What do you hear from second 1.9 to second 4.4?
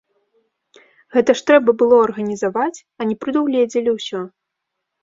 арганізаваць, а не прадугледзелі ўсё.